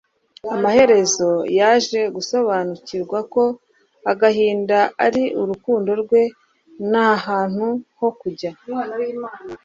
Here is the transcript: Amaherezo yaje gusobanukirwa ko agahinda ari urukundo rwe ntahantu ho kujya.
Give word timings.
Amaherezo 0.55 1.29
yaje 1.57 1.99
gusobanukirwa 2.15 3.19
ko 3.33 3.43
agahinda 4.11 4.79
ari 5.05 5.23
urukundo 5.41 5.91
rwe 6.01 6.21
ntahantu 6.89 7.67
ho 7.99 8.09
kujya. 8.19 8.51